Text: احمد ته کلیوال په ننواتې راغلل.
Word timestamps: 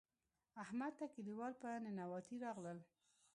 احمد 0.63 0.93
ته 0.99 1.05
کلیوال 1.15 1.53
په 1.61 1.69
ننواتې 1.83 2.35
راغلل. 2.45 2.79